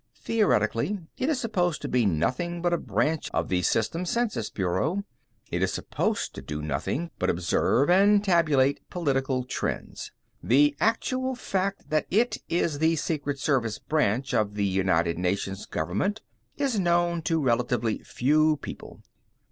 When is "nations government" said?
15.19-16.21